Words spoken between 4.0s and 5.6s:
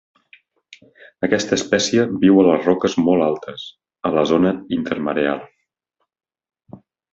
a la zona intermareal.